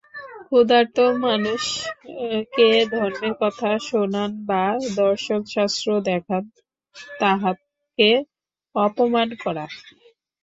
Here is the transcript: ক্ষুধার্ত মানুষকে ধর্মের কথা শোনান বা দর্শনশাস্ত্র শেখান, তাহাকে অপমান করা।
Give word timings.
ক্ষুধার্ত 0.45 0.97
মানুষকে 1.23 2.67
ধর্মের 2.91 3.33
কথা 3.41 3.69
শোনান 3.87 4.31
বা 4.49 4.63
দর্শনশাস্ত্র 4.97 5.87
শেখান, 6.05 6.43
তাহাকে 7.19 8.09
অপমান 8.75 9.29
করা। 9.43 9.65